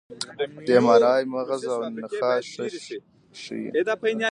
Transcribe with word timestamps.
د 0.67 0.69
اېم 0.75 0.87
ار 0.93 1.03
آی 1.13 1.21
مغز 1.33 1.61
او 1.73 1.79
نخاع 1.97 2.35
ښه 2.51 2.65
ښيي. 3.41 3.67